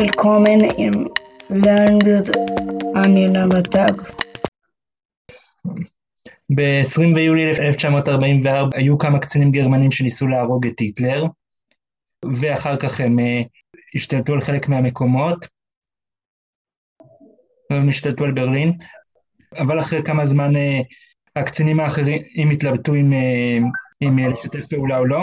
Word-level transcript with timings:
Willkommen 0.00 0.60
im 0.78 1.10
Learned 1.50 2.30
Aninamatag. 2.94 3.96
ב-20 6.54 7.14
ביולי 7.14 7.50
1944 7.50 8.76
היו 8.76 8.98
כמה 8.98 9.18
קצינים 9.18 9.52
גרמנים 9.52 9.90
שניסו 9.90 10.28
להרוג 10.28 10.66
את 10.66 10.78
היטלר, 10.78 11.24
ואחר 12.40 12.76
כך 12.76 13.00
הם 13.00 13.18
אה, 13.18 13.42
השתלטו 13.94 14.32
על 14.32 14.40
חלק 14.40 14.68
מהמקומות, 14.68 15.46
הם 17.70 17.88
השתלטו 17.88 18.24
על 18.24 18.32
ברלין, 18.32 18.72
אבל 19.58 19.80
אחרי 19.80 20.02
כמה 20.02 20.26
זמן 20.26 20.56
אה, 20.56 20.80
הקצינים 21.36 21.80
האחרים 21.80 22.50
התלבטו 22.52 22.94
אם, 22.94 23.12
אה, 23.12 23.58
אם 24.02 24.18
לשתף 24.18 24.66
פעולה 24.66 24.98
או 24.98 25.06
לא, 25.06 25.22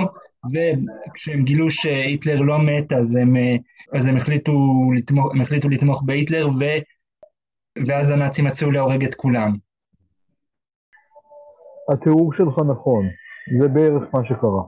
וכשהם 0.53 1.43
גילו 1.43 1.69
שהיטלר 1.69 2.41
לא 2.41 2.57
מת 2.59 2.93
אז 2.93 3.15
הם, 3.15 3.35
אז 3.93 4.05
הם, 4.05 4.17
החליטו, 4.17 4.51
לתמוך, 4.95 5.31
הם 5.31 5.41
החליטו 5.41 5.69
לתמוך 5.69 6.03
בהיטלר 6.05 6.49
ו, 6.49 6.63
ואז 7.87 8.09
הנאצים 8.09 8.45
מצאו 8.45 8.71
להורג 8.71 9.03
את 9.03 9.15
כולם. 9.15 9.55
התיאור 11.93 12.33
שלך 12.33 12.59
נכון, 12.69 13.05
זה 13.61 13.67
בערך 13.67 14.03
מה 14.13 14.25
שקרה. 14.25 14.63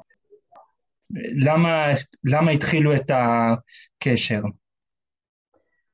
למה, 1.46 1.86
למה 2.24 2.52
התחילו 2.52 2.96
את 2.96 3.12
הקשר? 3.12 4.42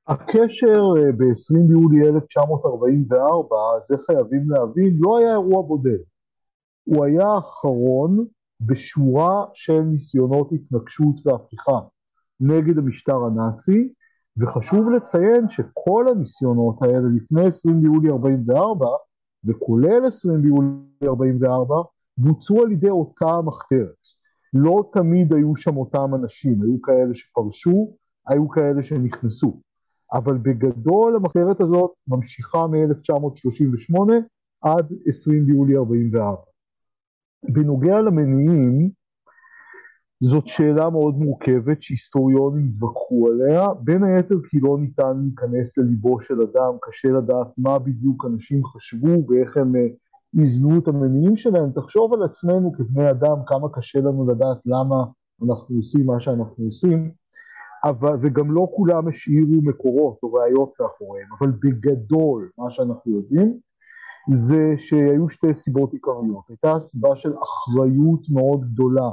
הקשר 0.07 0.81
אה, 0.97 1.11
ב-20 1.17 1.67
ביולי 1.67 2.09
1944, 2.15 3.55
זה 3.88 3.95
חייבים 4.05 4.49
להבין, 4.49 4.97
לא 4.99 5.17
היה 5.17 5.31
אירוע 5.31 5.61
בודד. 5.61 5.99
הוא 6.83 7.05
היה 7.05 7.27
האחרון 7.27 8.25
בשורה 8.62 9.45
של 9.53 9.81
ניסיונות 9.81 10.52
התנגשות 10.52 11.16
והפיכה 11.25 11.80
נגד 12.39 12.77
המשטר 12.77 13.17
הנאצי, 13.25 13.94
וחשוב 14.38 14.89
לציין 14.89 15.49
שכל 15.49 16.05
הניסיונות 16.09 16.81
האלה 16.81 17.08
לפני 17.16 17.47
20 17.47 17.81
ביולי 17.81 18.09
44, 18.09 18.86
וכולל 19.45 20.05
20 20.08 20.42
ביולי 20.42 21.08
44, 21.08 21.75
בוצעו 22.17 22.64
על 22.64 22.72
ידי 22.72 22.89
אותה 22.89 23.42
מחתרת. 23.42 24.08
לא 24.53 24.89
תמיד 24.94 25.33
היו 25.33 25.55
שם 25.55 25.77
אותם 25.77 26.16
אנשים, 26.16 26.61
היו 26.61 26.81
כאלה 26.81 27.16
שפרשו, 27.16 27.94
היו 28.27 28.49
כאלה 28.49 28.83
שנכנסו. 28.83 29.59
אבל 30.14 30.38
בגדול 30.38 31.16
המחתרת 31.16 31.61
הזאת 31.61 31.92
ממשיכה 32.08 32.67
מ-1938 32.67 33.99
עד 34.61 34.86
20 35.08 35.45
ביולי 35.45 35.77
44. 35.77 36.52
בנוגע 37.49 38.02
למניעים, 38.02 38.89
זאת 40.22 40.47
שאלה 40.47 40.89
מאוד 40.89 41.16
מורכבת 41.17 41.83
שהיסטוריונים 41.83 42.72
התווכחו 42.75 43.27
עליה, 43.27 43.67
בין 43.80 44.03
היתר 44.03 44.36
כי 44.49 44.59
לא 44.59 44.77
ניתן 44.80 45.17
להיכנס 45.23 45.77
לליבו 45.77 46.21
של 46.21 46.41
אדם, 46.41 46.73
קשה 46.81 47.08
לדעת 47.09 47.47
מה 47.58 47.80
בדיוק 47.80 48.25
אנשים 48.25 48.66
חשבו 48.66 49.27
ואיך 49.27 49.58
הם 49.58 49.75
אה, 49.75 49.88
איזנו 50.39 50.77
את 50.77 50.88
המניעים 50.88 51.38
שלהם. 51.38 51.71
תחשוב 51.71 52.14
על 52.14 52.23
עצמנו 52.23 52.73
כבני 52.73 53.09
אדם 53.09 53.38
כמה 53.45 53.69
קשה 53.69 53.99
לנו 53.99 54.27
לדעת 54.27 54.58
למה 54.66 55.03
אנחנו 55.44 55.75
עושים 55.75 56.05
מה 56.05 56.19
שאנחנו 56.19 56.66
עושים, 56.66 57.11
אבל, 57.83 58.17
וגם 58.21 58.52
לא 58.52 58.67
כולם 58.75 59.08
השאירו 59.08 59.61
מקורות 59.64 60.17
או 60.23 60.33
ראיות 60.33 60.73
מאחוריהם, 60.80 61.27
אבל 61.39 61.52
בגדול 61.52 62.49
מה 62.58 62.71
שאנחנו 62.71 63.11
יודעים 63.11 63.59
זה 64.31 64.73
שהיו 64.77 65.29
שתי 65.29 65.53
סיבות 65.53 65.93
עיקריות. 65.93 66.43
הייתה 66.49 66.79
סיבה 66.79 67.16
של 67.16 67.33
אחריות 67.43 68.30
מאוד 68.30 68.73
גדולה 68.73 69.09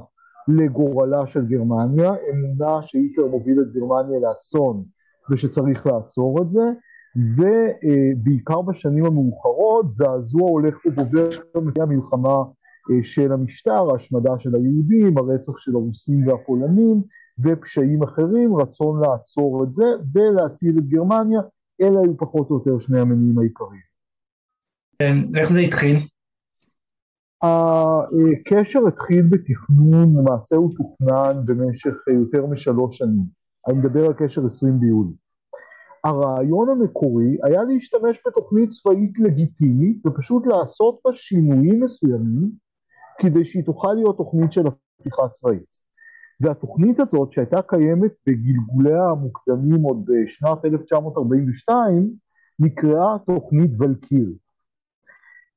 לגורלה 0.49 1.27
של 1.27 1.47
גרמניה, 1.47 2.11
אמונה 2.31 2.83
שהיטלר 2.83 3.27
מוביל 3.27 3.61
את 3.61 3.73
גרמניה 3.73 4.21
לאסון 4.21 4.85
ושצריך 5.31 5.87
לעצור 5.87 6.43
את 6.43 6.51
זה, 6.51 6.73
ובעיקר 7.17 8.63
בשנים 8.63 9.07
המאוחרות 9.07 9.93
זעזוע 9.93 10.51
הולך 10.51 10.79
וגובר 10.87 11.29
מפני 11.63 11.83
המלחמה 11.83 12.37
אה, 12.91 13.03
של 13.03 13.33
המשטר, 13.33 13.91
ההשמדה 13.93 14.39
של 14.39 14.55
היהודים, 14.55 15.19
הרצח 15.19 15.59
של 15.59 15.75
הרוסים 15.75 16.29
והפולנים 16.29 17.03
ופשעים 17.45 18.03
אחרים, 18.03 18.57
רצון 18.57 19.01
לעצור 19.01 19.65
את 19.65 19.75
זה 19.75 19.85
ולהציל 20.15 20.79
את 20.79 20.87
גרמניה, 20.87 21.41
אלה 21.81 22.01
היו 22.01 22.17
פחות 22.17 22.51
או 22.51 22.55
יותר 22.55 22.79
שני 22.79 23.01
המניעים 23.01 23.39
העיקריים. 23.39 23.90
כן, 25.01 25.17
איך 25.37 25.51
זה 25.51 25.61
התחיל? 25.61 25.97
הקשר 27.43 28.79
התחיל 28.89 29.23
בתכנון, 29.31 30.17
למעשה 30.17 30.57
הוא 30.57 30.73
תוכנן 30.77 31.43
במשך 31.45 31.95
יותר 32.09 32.47
משלוש 32.47 32.99
שנים. 32.99 33.25
אני 33.69 33.79
מדבר 33.79 34.07
על 34.07 34.13
קשר 34.13 34.47
20 34.47 34.81
ביולי. 34.81 35.13
הרעיון 36.05 36.69
המקורי 36.71 37.37
היה 37.43 37.63
להשתמש 37.63 38.21
בתוכנית 38.27 38.71
צבאית 38.71 39.19
לגיטימית 39.19 40.07
ופשוט 40.07 40.47
לעשות 40.47 41.01
בה 41.05 41.13
שינויים 41.13 41.83
מסוימים 41.85 42.51
כדי 43.21 43.45
שהיא 43.45 43.65
תוכל 43.65 43.93
להיות 43.93 44.17
תוכנית 44.17 44.53
של 44.53 44.65
הפיכה 44.67 45.29
צבאית. 45.29 45.71
והתוכנית 46.41 47.01
הזאת 47.01 47.33
שהייתה 47.33 47.63
קיימת 47.63 48.13
בגלגוליה 48.27 49.05
המוקדמים 49.05 49.83
עוד 49.83 50.05
בשנת 50.07 50.65
1942 50.65 52.11
נקראה 52.59 53.19
תוכנית 53.27 53.71
ולקיר. 53.79 54.31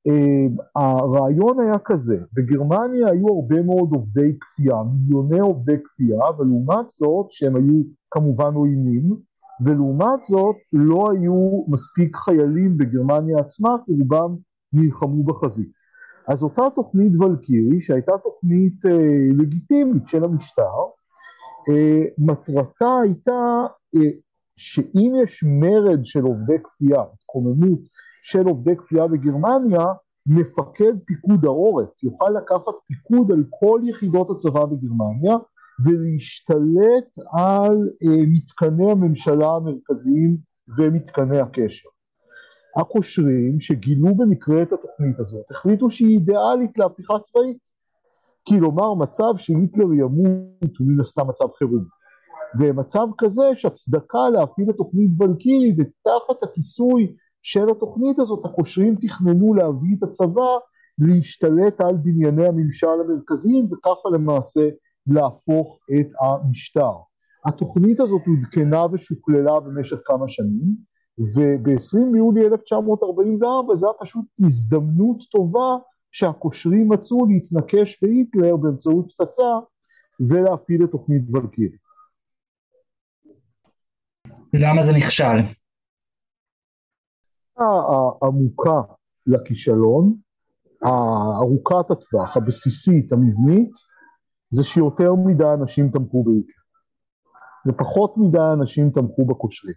אה, 0.08 0.46
הרעיון 0.75 1.59
היה 1.59 1.80
כזה, 1.86 2.18
בגרמניה 2.34 3.08
היו 3.12 3.28
הרבה 3.28 3.62
מאוד 3.62 3.90
עובדי 3.91 4.40
כפייה, 4.40 4.75
מיליוני 4.84 5.40
עובדי 5.40 5.84
כפייה, 5.84 6.19
ולעומת 6.40 6.90
זאת 6.90 7.28
שהם 7.31 7.56
היו 7.56 7.84
כמובן 8.12 8.53
עוינים, 8.53 9.16
ולעומת 9.66 10.24
זאת 10.30 10.56
לא 10.74 11.06
היו 11.12 11.64
מספיק 11.68 12.16
חיילים 12.16 12.78
בגרמניה 12.78 13.38
עצמה, 13.38 13.75
כי 13.86 13.91
רובם 13.91 14.36
נלחמו 14.74 15.24
בחזית. 15.24 15.72
אז 16.28 16.44
אותה 16.44 16.62
תוכנית 16.75 17.14
ולקירי, 17.20 17.81
שהייתה 17.81 18.12
תוכנית 18.24 18.85
אה, 18.85 19.28
לגיטימית 19.38 20.08
של 20.08 20.24
המשטר, 20.24 20.78
אה, 21.70 22.03
מטרתה 22.18 23.00
הייתה 23.03 23.66
אה, 23.96 24.09
שאם 24.58 25.14
יש 25.24 25.44
מרד 25.44 26.00
של 26.03 26.24
עובדי 26.24 26.59
כפייה, 26.64 27.02
התקוממות 27.14 27.80
של 28.23 28.45
עובדי 28.45 28.75
כפייה 28.75 29.07
בגרמניה, 29.07 29.85
מפקד 30.25 30.94
פיקוד 31.06 31.45
העורף 31.45 32.03
יוכל 32.03 32.29
לקחת 32.29 32.73
פיקוד 32.88 33.31
על 33.31 33.44
כל 33.59 33.81
יחידות 33.84 34.29
הצבא 34.29 34.66
בגרמניה 34.66 35.38
ולהשתלט 35.85 37.09
על 37.34 37.89
אה, 38.03 38.23
מתקני 38.28 38.91
הממשלה 38.91 39.47
המרכזיים 39.56 40.38
ומתקני 40.78 41.39
הקשר. 41.39 41.89
הקושרים 42.78 43.59
שגילו 43.59 44.16
במקרה 44.16 44.61
את 44.61 44.73
התוכנית 44.73 45.19
הזאת 45.19 45.51
החליטו 45.51 45.91
שהיא 45.91 46.17
אידיאלית 46.19 46.78
להפיכה 46.78 47.19
צבאית. 47.19 47.73
כלומר 48.47 48.94
מצב 48.94 49.34
שהיטלר 49.38 49.94
ימות 49.94 50.78
הוא 50.79 50.88
מן 50.88 51.00
הסתם 51.00 51.28
מצב 51.28 51.45
חירום. 51.57 51.85
ומצב 52.59 53.07
כזה 53.17 53.44
שהצדקה 53.55 54.29
להפעיל 54.29 54.69
את 54.69 54.75
תוכנית 54.75 55.11
ולקירי 55.19 55.75
ותחת 55.78 56.44
הכיסוי 56.44 57.16
של 57.43 57.69
התוכנית 57.69 58.19
הזאת 58.19 58.45
הקושרים 58.45 58.95
תכננו 58.95 59.53
להביא 59.53 59.95
את 59.97 60.03
הצבא 60.03 60.57
להשתלט 60.99 61.81
על 61.81 61.95
בנייני 61.97 62.47
הממשל 62.47 62.87
המרכזיים 62.87 63.67
וככה 63.71 64.09
למעשה 64.13 64.69
להפוך 65.07 65.79
את 65.99 66.07
המשטר. 66.21 66.91
התוכנית 67.45 67.99
הזאת 67.99 68.21
עודכנה 68.27 68.85
ושוקללה 68.91 69.59
במשך 69.59 69.97
כמה 70.05 70.29
שנים 70.29 70.75
וב-20 71.19 72.11
ביולי 72.11 72.45
1944 72.45 73.75
זו 73.75 73.87
הייתה 73.87 74.03
פשוט 74.03 74.25
הזדמנות 74.45 75.17
טובה 75.31 75.77
שהקושרים 76.11 76.89
מצאו 76.89 77.25
להתנקש 77.25 77.99
בהיטלר 78.01 78.55
באמצעות 78.55 79.05
פצצה 79.11 79.59
ולהפעיל 80.19 80.83
את 80.83 80.91
תוכנית 80.91 81.23
ולקירי. 81.33 81.77
למה 84.53 84.81
זה 84.81 84.93
נכשל? 84.93 85.62
העמוקה 87.58 88.82
לכישלון, 89.28 90.16
ארוכת 91.38 91.91
הטווח, 91.91 92.38
הבסיסית, 92.38 93.14
המבנית, 93.14 93.72
זה 94.52 94.64
שיותר 94.64 95.16
מדי 95.16 95.53
אנשים 95.53 95.90
תמכו 95.90 96.23
בהיטלר, 96.23 96.64
ופחות 97.67 98.17
מדי 98.17 98.53
אנשים 98.53 98.90
תמכו 98.90 99.26
בקושרים. 99.26 99.76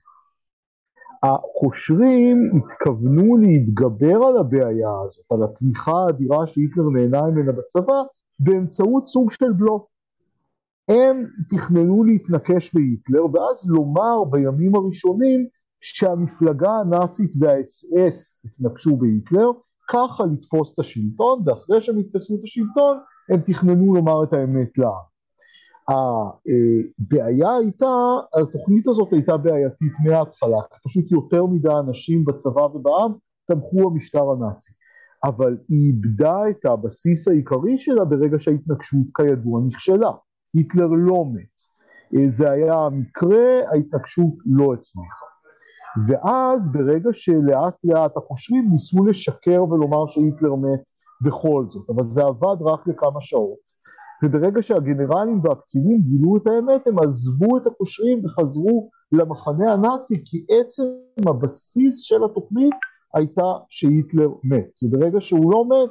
הקושרים 1.23 2.51
התכוונו 2.57 3.37
להתגבר 3.37 4.27
על 4.27 4.37
הבעיה 4.37 4.91
הזאת, 5.07 5.25
על 5.31 5.43
התמיכה 5.43 5.93
האדירה 5.93 6.47
שהיטלר 6.47 6.89
נהנה 6.89 7.23
ממנה 7.23 7.53
בצבא, 7.53 8.03
באמצעות 8.39 9.09
סוג 9.09 9.31
של 9.31 9.53
בלוף. 9.53 9.87
הם 10.89 11.27
תכננו 11.51 12.05
להתנקש 12.05 12.75
בהיטלר, 12.75 13.25
ואז 13.25 13.67
לומר 13.67 14.25
בימים 14.31 14.75
הראשונים 14.75 15.47
שהמפלגה 15.95 16.71
הנאצית 16.71 17.31
והאס-אס 17.41 18.39
התנקשו 18.45 18.97
בהיטלר, 18.97 19.51
ככה 19.89 20.25
לתפוס 20.33 20.75
את 20.75 20.79
השלטון, 20.79 21.43
ואחרי 21.47 21.83
שהם 21.83 21.99
יתפסו 21.99 22.35
את 22.35 22.41
השלטון, 22.45 22.99
הם 23.31 23.41
תכננו 23.41 23.95
לומר 23.95 24.25
את 24.25 24.33
האמת 24.33 24.79
לעם. 24.79 25.07
הבעיה 25.89 27.57
הייתה, 27.57 27.87
התוכנית 28.35 28.89
הזאת 28.89 29.13
הייתה 29.13 29.37
בעייתית 29.37 29.93
מההתחלה, 30.05 30.59
פשוט 30.85 31.11
יותר 31.11 31.47
מדי 31.47 31.75
אנשים 31.87 32.25
בצבא 32.25 32.63
ובעם 32.63 33.13
תמכו 33.47 33.91
במשטר 33.91 34.31
הנאצי, 34.31 34.73
אבל 35.25 35.57
היא 35.69 35.87
איבדה 35.87 36.51
את 36.51 36.65
הבסיס 36.65 37.29
העיקרי 37.29 37.77
שלה 37.79 38.05
ברגע 38.05 38.37
שההתנגשות 38.41 39.07
כידוע 39.17 39.61
נכשלה, 39.67 40.11
היטלר 40.55 40.89
לא 40.89 41.25
מת, 41.35 41.57
זה 42.31 42.51
היה 42.51 42.89
מקרה, 42.93 43.61
ההתנגשות 43.73 44.35
לא 44.47 44.75
הצליחה. 44.75 45.27
ואז 46.09 46.69
ברגע 46.73 47.11
שלאט 47.13 47.75
לאט 47.85 48.17
הקושרים 48.17 48.69
ניסו 48.71 49.05
לשקר 49.05 49.65
ולומר 49.65 50.07
שהיטלר 50.07 50.55
מת 50.55 50.81
בכל 51.21 51.65
זאת, 51.69 51.91
אבל 51.91 52.05
זה 52.11 52.23
עבד 52.23 52.57
רק 52.61 52.87
לכמה 52.87 53.21
שעות. 53.21 53.77
וברגע 54.23 54.63
שהגנרלים 54.63 55.41
והקצינים 55.45 56.01
גילו 56.03 56.37
את 56.37 56.47
האמת 56.47 56.87
הם 56.87 56.99
עזבו 56.99 57.57
את 57.57 57.67
הקושרים 57.67 58.25
וחזרו 58.25 58.91
למחנה 59.13 59.73
הנאצי 59.73 60.23
כי 60.25 60.47
עצם 60.51 60.83
הבסיס 61.27 62.01
של 62.01 62.25
התוכנית 62.25 62.75
הייתה 63.15 63.53
שהיטלר 63.69 64.29
מת 64.45 64.71
וברגע 64.83 65.21
שהוא 65.21 65.53
לא 65.53 65.65
מת 65.65 65.91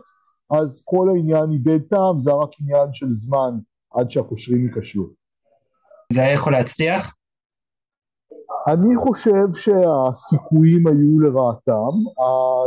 אז 0.60 0.82
כל 0.86 1.10
העניין 1.10 1.52
איבד 1.52 1.80
טעם 1.90 2.20
זה 2.20 2.32
רק 2.32 2.50
עניין 2.62 2.94
של 2.94 3.14
זמן 3.14 3.58
עד 3.94 4.12
שהקושרים 4.12 4.66
ייכשלו. 4.68 5.06
זה 6.14 6.22
היה 6.22 6.34
יכול 6.34 6.54
להצליח? 6.54 7.16
אני 8.68 8.96
חושב 8.96 9.46
שהסיכויים 9.54 10.88
היו 10.88 11.20
לרעתם. 11.20 11.96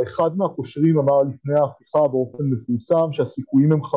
אחד 0.03 0.37
מהקושרים 0.37 0.99
אמר 0.99 1.23
לפני 1.23 1.55
ההפיכה 1.55 2.09
באופן 2.09 2.45
מפורסם 2.45 3.13
שהסיכויים 3.13 3.73
הם 3.73 3.81
50-50. 3.81 3.89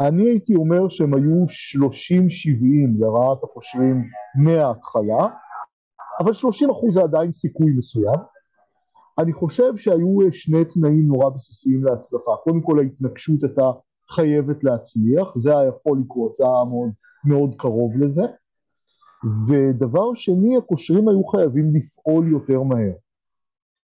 אני 0.00 0.22
הייתי 0.22 0.54
אומר 0.54 0.88
שהם 0.88 1.14
היו 1.14 1.44
30-70 1.44 2.98
לרעת 2.98 3.38
הקושרים 3.44 4.04
מההתחלה, 4.44 5.26
אבל 6.20 6.32
30 6.32 6.70
אחוז 6.70 6.94
זה 6.94 7.00
עדיין 7.00 7.32
סיכוי 7.32 7.72
מסוים. 7.72 8.20
אני 9.18 9.32
חושב 9.32 9.76
שהיו 9.76 10.32
שני 10.32 10.64
תנאים 10.64 11.06
נורא 11.06 11.30
בסיסיים 11.30 11.84
להצלחה. 11.84 12.30
קודם 12.44 12.60
כל 12.60 12.78
ההתנגשות 12.78 13.42
הייתה 13.42 13.70
חייבת 14.10 14.64
להצליח, 14.64 15.38
זה 15.38 15.58
היה 15.58 15.68
יכול 15.68 16.00
לקרות, 16.04 16.36
זה 16.36 16.44
היה 16.44 16.64
מאוד, 16.64 16.90
מאוד 17.24 17.54
קרוב 17.58 17.96
לזה. 17.96 18.22
ודבר 19.48 20.14
שני, 20.14 20.56
הקושרים 20.56 21.08
היו 21.08 21.24
חייבים 21.24 21.72
לפעול 21.74 22.28
יותר 22.28 22.62
מהר. 22.62 22.92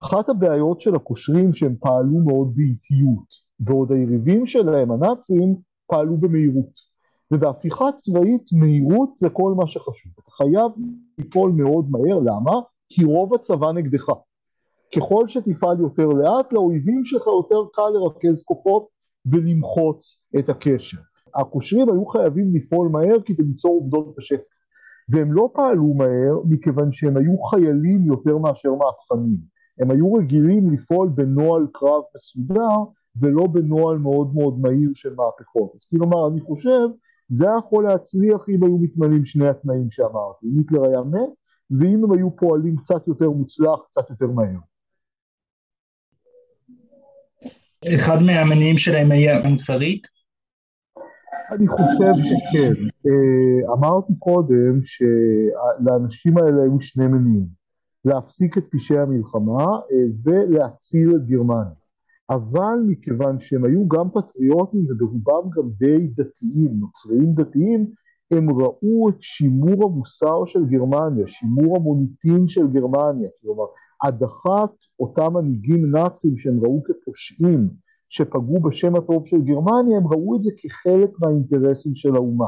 אחת 0.03 0.29
הבעיות 0.29 0.81
של 0.81 0.95
הקושרים 0.95 1.53
שהם 1.53 1.75
פעלו 1.79 2.19
מאוד 2.25 2.53
באיטיות, 2.55 3.47
בעוד 3.59 3.91
היריבים 3.91 4.45
שלהם, 4.45 4.91
הנאצים, 4.91 5.55
פעלו 5.87 6.17
במהירות. 6.17 6.97
ובהפיכה 7.31 7.85
צבאית 7.97 8.43
מהירות 8.51 9.09
זה 9.17 9.29
כל 9.29 9.53
מה 9.57 9.67
שחשוב. 9.67 10.11
אתה 10.19 10.31
חייב 10.31 10.71
לפעול 11.17 11.51
מאוד 11.51 11.87
מהר, 11.91 12.19
למה? 12.19 12.61
כי 12.89 13.03
רוב 13.03 13.33
הצבא 13.33 13.71
נגדך. 13.71 14.05
ככל 14.95 15.27
שתפעל 15.27 15.79
יותר 15.79 16.07
לאט, 16.07 16.53
לאויבים 16.53 17.05
שלך 17.05 17.27
יותר 17.27 17.69
קל 17.73 17.89
לרכז 17.93 18.43
כוחות 18.43 18.87
ולמחוץ 19.25 20.19
את 20.39 20.49
הקשר. 20.49 20.97
הקושרים 21.35 21.89
היו 21.89 22.05
חייבים 22.05 22.55
לפעול 22.55 22.89
מהר 22.89 23.17
כדי 23.25 23.43
ליצור 23.43 23.71
עובדות 23.71 24.15
בשטח. 24.17 24.43
והם 25.09 25.33
לא 25.33 25.49
פעלו 25.53 25.93
מהר 25.93 26.39
מכיוון 26.45 26.91
שהם 26.91 27.17
היו 27.17 27.41
חיילים 27.41 28.05
יותר 28.05 28.37
מאשר 28.37 28.69
מהפכנים. 28.69 29.39
הם 29.79 29.91
היו 29.91 30.13
רגילים 30.13 30.71
לפעול 30.71 31.09
בנוהל 31.09 31.67
קרב 31.73 32.01
מסודר 32.15 32.77
ולא 33.21 33.47
בנוהל 33.47 33.97
מאוד 33.97 34.33
מאוד 34.33 34.59
מהיר 34.59 34.91
של 34.93 35.15
מהפכות. 35.15 35.71
אז 35.75 35.85
כלומר, 35.89 36.27
אני 36.27 36.41
חושב, 36.41 36.87
זה 37.29 37.45
יכול 37.57 37.83
להצליח 37.83 38.41
אם 38.49 38.63
היו 38.63 38.77
מתמלאים 38.77 39.25
שני 39.25 39.47
התנאים 39.47 39.91
שאמרתי. 39.91 40.47
אם 40.47 40.57
היטלר 40.57 40.85
היה 40.85 41.01
מת, 41.01 41.29
ואם 41.71 42.03
הם 42.03 42.11
היו 42.13 42.35
פועלים 42.35 42.75
קצת 42.75 43.07
יותר 43.07 43.29
מוצלח, 43.29 43.79
קצת 43.91 44.09
יותר 44.09 44.27
מהר. 44.27 44.59
אחד 47.95 48.21
מהמניעים 48.21 48.77
שלהם 48.77 49.11
היה 49.11 49.47
מוסרית? 49.49 50.16
אני 51.51 51.67
חושב 51.67 52.13
שכן. 52.15 52.73
אה, 53.07 53.73
אמרתי 53.73 54.13
קודם 54.19 54.79
שלאנשים 54.83 56.37
האלה 56.37 56.61
היו 56.63 56.81
שני 56.81 57.07
מניעים. 57.07 57.47
להפסיק 58.05 58.57
את 58.57 58.63
פשעי 58.71 58.99
המלחמה 58.99 59.65
אה, 59.65 59.97
ולהציל 60.23 61.15
את 61.15 61.25
גרמניה. 61.25 61.77
אבל 62.29 62.77
מכיוון 62.87 63.39
שהם 63.39 63.65
היו 63.65 63.87
גם 63.87 64.09
פטריוטים 64.09 64.85
וברובם 64.89 65.49
גם 65.49 65.69
די 65.77 66.07
דתיים, 66.07 66.79
נוצריים 66.79 67.33
דתיים, 67.33 67.87
הם 68.31 68.49
ראו 68.49 69.09
את 69.09 69.15
שימור 69.21 69.85
המוסר 69.85 70.45
של 70.45 70.65
גרמניה, 70.65 71.27
שימור 71.27 71.77
המוניטין 71.77 72.47
של 72.47 72.67
גרמניה, 72.67 73.29
כלומר 73.41 73.63
הדחת 74.03 74.73
אותם 74.99 75.33
מנהיגים 75.33 75.91
נאצים 75.91 76.37
שהם 76.37 76.59
ראו 76.59 76.83
כפושעים, 76.83 77.69
שפגעו 78.09 78.59
בשם 78.59 78.95
הטוב 78.95 79.27
של 79.27 79.41
גרמניה, 79.41 79.97
הם 79.97 80.07
ראו 80.07 80.35
את 80.35 80.43
זה 80.43 80.51
כחלק 80.57 81.09
מהאינטרסים 81.19 81.95
של 81.95 82.15
האומה. 82.15 82.47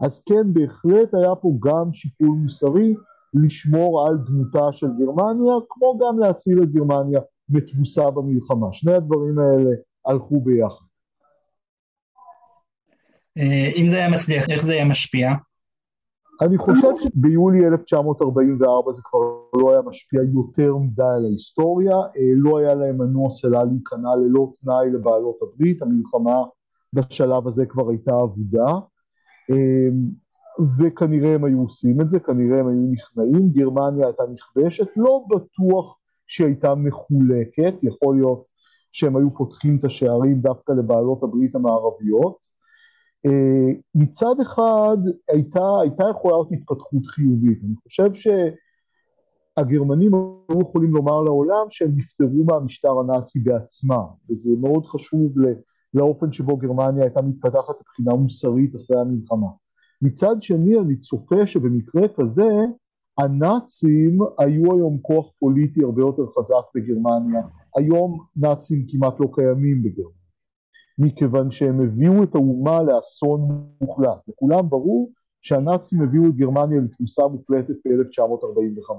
אז 0.00 0.22
כן, 0.26 0.52
בהחלט 0.52 1.14
היה 1.14 1.34
פה 1.34 1.52
גם 1.60 1.92
שיקול 1.92 2.36
מוסרי 2.42 2.94
לשמור 3.34 4.06
על 4.06 4.18
דמותה 4.26 4.72
של 4.72 4.86
גרמניה, 4.98 5.54
כמו 5.68 5.98
גם 5.98 6.18
להציל 6.18 6.62
את 6.62 6.72
גרמניה 6.72 7.20
ותבוסה 7.50 8.10
במלחמה. 8.10 8.66
שני 8.72 8.92
הדברים 8.92 9.38
האלה 9.38 9.70
הלכו 10.06 10.40
ביחד. 10.40 10.84
אה, 13.38 13.70
אם 13.76 13.88
זה 13.88 13.96
היה 13.96 14.08
מצליח, 14.08 14.44
איך 14.50 14.62
זה 14.64 14.72
היה 14.72 14.84
משפיע? 14.84 15.28
אני 16.42 16.58
חושב 16.58 16.88
שביולי 16.98 17.66
1944 17.66 18.92
זה 18.92 19.02
כבר 19.04 19.18
לא 19.62 19.72
היה 19.72 19.82
משפיע 19.82 20.20
יותר 20.34 20.76
מדי 20.76 21.02
על 21.02 21.24
ההיסטוריה, 21.24 21.96
אה, 21.96 22.32
לא 22.36 22.58
היה 22.58 22.74
להם 22.74 22.98
מנוס 22.98 23.44
אלא 23.44 23.64
להיכנע 23.64 24.16
ללא 24.16 24.50
תנאי 24.60 24.90
לבעלות 24.90 25.36
הברית, 25.42 25.82
המלחמה 25.82 26.42
בשלב 26.92 27.48
הזה 27.48 27.66
כבר 27.66 27.90
הייתה 27.90 28.10
אבודה, 28.10 28.66
אה, 29.50 29.88
וכנראה 30.78 31.34
הם 31.34 31.44
היו 31.44 31.60
עושים 31.60 32.00
את 32.00 32.10
זה, 32.10 32.18
כנראה 32.18 32.60
הם 32.60 32.68
היו 32.68 32.92
נכנעים, 32.92 33.48
גרמניה 33.52 34.06
הייתה 34.06 34.22
נכבשת, 34.32 34.86
לא 34.96 35.24
בטוח 35.30 35.98
שהיא 36.26 36.46
הייתה 36.46 36.74
מחולקת, 36.74 37.74
יכול 37.82 38.16
להיות 38.16 38.48
שהם 38.92 39.16
היו 39.16 39.34
פותחים 39.34 39.76
את 39.76 39.84
השערים 39.84 40.40
דווקא 40.40 40.72
לבעלות 40.72 41.22
הברית 41.22 41.54
המערביות. 41.54 42.51
אה, 43.26 43.72
מצד 43.94 44.40
אחד 44.42 44.96
הייתה, 45.28 45.80
הייתה 45.82 46.04
יכולה 46.10 46.34
להיות 46.34 46.52
התפתחות 46.52 47.06
חיובית, 47.06 47.58
אני 47.64 47.74
חושב 47.82 48.10
שהגרמנים 49.58 50.14
היו 50.14 50.60
יכולים 50.60 50.90
לומר 50.90 51.20
לעולם 51.20 51.66
שהם 51.70 51.92
נפטרו 51.96 52.44
מהמשטר 52.44 52.98
הנאצי 52.98 53.40
בעצמם, 53.40 54.06
וזה 54.30 54.50
מאוד 54.60 54.86
חשוב 54.86 55.32
לאופן 55.94 56.32
שבו 56.32 56.56
גרמניה 56.56 57.02
הייתה 57.04 57.22
מתפתחת 57.22 57.74
מבחינה 57.80 58.14
מוסרית 58.14 58.76
אחרי 58.76 59.00
המלחמה. 59.00 59.48
מצד 60.02 60.42
שני 60.42 60.78
אני 60.78 60.96
צופה 60.96 61.46
שבמקרה 61.46 62.08
כזה 62.08 62.48
הנאצים 63.18 64.18
היו 64.38 64.72
היום 64.74 64.98
כוח 65.02 65.26
פוליטי 65.38 65.84
הרבה 65.84 66.02
יותר 66.02 66.26
חזק 66.26 66.64
בגרמניה, 66.74 67.42
היום 67.76 68.18
נאצים 68.36 68.86
כמעט 68.88 69.20
לא 69.20 69.28
קיימים 69.34 69.82
בגרמניה, 69.82 70.21
מכיוון 70.98 71.50
שהם 71.50 71.80
הביאו 71.80 72.22
את 72.22 72.34
האומה 72.34 72.82
לאסון 72.82 73.66
מוחלט, 73.80 74.18
לכולם 74.28 74.68
ברור 74.68 75.10
שהנאצים 75.42 76.02
הביאו 76.02 76.26
את 76.26 76.36
גרמניה 76.36 76.80
לתבוסה 76.80 77.22
מוחלטת 77.26 77.74
ב-1945. 77.86 78.94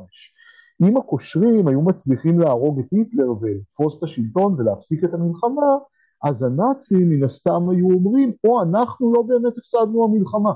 אם 0.84 0.98
הקושרים 0.98 1.68
היו 1.68 1.82
מצליחים 1.82 2.40
להרוג 2.40 2.80
את 2.80 2.86
היטלר 2.92 3.32
ולתפוס 3.42 3.98
את 3.98 4.04
השלטון 4.04 4.56
ולהפסיק 4.58 5.04
את 5.04 5.14
המלחמה, 5.14 5.78
אז 6.24 6.44
הנאצים 6.44 7.10
מן 7.10 7.24
הסתם 7.24 7.70
היו 7.70 7.88
אומרים, 7.92 8.34
או 8.44 8.62
אנחנו 8.62 9.14
לא 9.14 9.22
באמת 9.22 9.54
הפסדנו 9.58 10.04
המלחמה, 10.04 10.54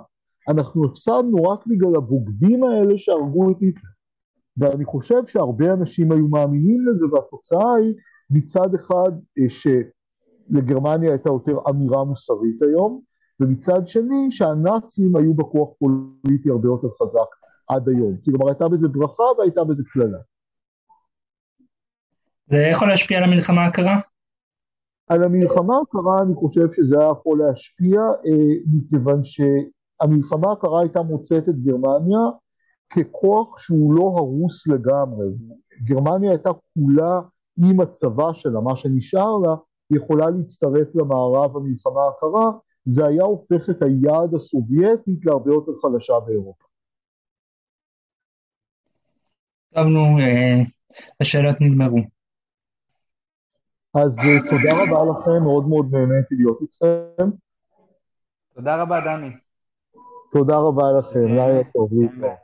אנחנו 0.50 0.86
הפסדנו 0.86 1.44
רק 1.44 1.68
בגלל 1.68 1.96
הבוגדים 1.96 2.64
האלה 2.64 2.98
שהרגו 2.98 3.52
את 3.52 3.62
היטלר. 3.62 3.90
ואני 4.58 4.86
חושב 4.86 5.26
שהרבה 5.28 5.74
אנשים 5.74 6.12
היו 6.12 6.28
מאמינים 6.28 6.88
לזה, 6.88 7.06
והתוצאה 7.14 7.76
היא 7.76 7.94
מצד 8.30 8.76
אחד 8.76 9.12
אה, 9.40 9.50
שלגרמניה 10.50 11.10
הייתה 11.10 11.30
יותר 11.30 11.58
אמירה 11.70 12.04
מוסרית 12.04 12.62
היום, 12.62 13.02
ומצד 13.40 13.88
שני 13.88 14.28
שהנאצים 14.30 15.16
היו 15.16 15.34
בכוח 15.34 15.70
פוליטי 15.80 16.50
הרבה 16.50 16.68
יותר 16.68 16.88
חזק 17.02 17.30
עד 17.70 17.90
היום. 17.90 18.18
כלומר 18.26 18.48
הייתה 18.48 18.68
בזה 18.68 18.88
ברכה 18.88 19.24
והייתה 19.38 19.64
בזה 19.64 19.84
קללה. 19.94 20.18
זה 22.46 22.58
יכול 22.72 22.88
להשפיע 22.90 23.18
על 23.18 23.24
המלחמה 23.24 23.66
הקרה? 23.66 24.00
על 25.08 25.24
המלחמה 25.24 25.74
הקרה 25.84 26.22
אני 26.22 26.36
חושב 26.36 26.72
שזה 26.72 27.00
היה 27.00 27.10
יכול 27.12 27.40
להשפיע, 27.40 28.02
אה, 28.02 28.56
מכיוון 28.74 29.24
ש... 29.24 29.42
המלחמה 30.02 30.52
הקרה 30.52 30.82
הייתה 30.82 31.02
מוצאת 31.02 31.50
את 31.50 31.56
גרמניה 31.64 32.20
ככוח 32.90 33.60
שהוא 33.60 33.94
לא 33.94 34.04
הרוס 34.04 34.68
לגמרי. 34.68 35.28
גרמניה 35.84 36.30
הייתה 36.30 36.50
כולה 36.74 37.22
עם 37.58 37.80
הצבא 37.80 38.34
שלה, 38.34 38.62
מה 38.62 38.78
שנשאר 38.78 39.38
לה, 39.38 39.56
יכולה 39.92 40.26
להצטרף 40.30 40.88
למערב 40.96 41.58
המלחמה 41.58 42.02
הקרה 42.08 42.52
זה 42.86 43.06
היה 43.06 43.24
הופך 43.24 43.70
את 43.70 43.82
היד 43.82 44.34
הסובייטית 44.36 45.26
להרבה 45.26 45.52
יותר 45.52 45.72
חלשה 45.82 46.14
באירופה. 46.20 46.66
טוב, 49.74 49.86
נו, 49.86 50.00
אה, 50.20 50.64
השאלות 51.22 51.56
נגמרו. 51.62 52.00
אז 53.94 54.20
אה, 54.20 54.50
תודה 54.50 54.72
רבה 54.74 55.12
לכם, 55.12 55.44
מאוד 55.44 55.68
מאוד 55.68 55.86
נהניתי 55.92 56.36
להיות 56.36 56.62
איתכם. 56.62 57.30
תודה 58.56 58.82
רבה, 58.82 59.02
דני. 59.02 59.30
תודה 60.32 60.58
רבה 60.58 60.84
לכם, 61.00 61.28
לילה 61.28 61.64
טוב, 61.74 61.90
להתראות. 61.94 62.34